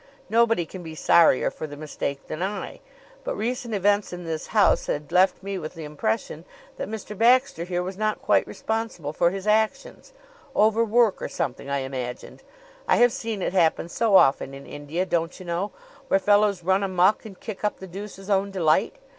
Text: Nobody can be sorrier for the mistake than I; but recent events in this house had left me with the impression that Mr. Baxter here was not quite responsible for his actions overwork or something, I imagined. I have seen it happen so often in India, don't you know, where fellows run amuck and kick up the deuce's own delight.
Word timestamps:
Nobody 0.31 0.65
can 0.65 0.81
be 0.81 0.95
sorrier 0.95 1.51
for 1.51 1.67
the 1.67 1.77
mistake 1.77 2.25
than 2.25 2.41
I; 2.41 2.79
but 3.23 3.35
recent 3.35 3.75
events 3.75 4.11
in 4.11 4.23
this 4.23 4.47
house 4.47 4.87
had 4.87 5.11
left 5.11 5.43
me 5.43 5.59
with 5.59 5.75
the 5.75 5.83
impression 5.83 6.43
that 6.77 6.89
Mr. 6.89 7.15
Baxter 7.15 7.65
here 7.65 7.83
was 7.83 7.97
not 7.99 8.19
quite 8.19 8.47
responsible 8.47 9.13
for 9.13 9.29
his 9.29 9.45
actions 9.45 10.11
overwork 10.55 11.21
or 11.21 11.29
something, 11.29 11.69
I 11.69 11.81
imagined. 11.83 12.41
I 12.87 12.95
have 12.95 13.11
seen 13.11 13.43
it 13.43 13.53
happen 13.53 13.89
so 13.89 14.15
often 14.15 14.55
in 14.55 14.65
India, 14.65 15.05
don't 15.05 15.39
you 15.39 15.45
know, 15.45 15.71
where 16.07 16.19
fellows 16.19 16.63
run 16.63 16.81
amuck 16.81 17.23
and 17.25 17.39
kick 17.39 17.63
up 17.63 17.77
the 17.77 17.85
deuce's 17.85 18.27
own 18.27 18.49
delight. 18.49 18.95